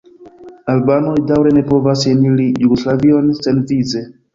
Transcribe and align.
Albanoj 0.73 1.13
daŭre 1.33 1.53
ne 1.59 1.65
povas 1.69 2.09
eniri 2.15 2.51
Jugoslavion 2.67 3.33
senvize. 3.47 4.09